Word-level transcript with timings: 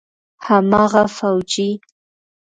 هماغه 0.45 1.03
فوجي. 1.17 1.69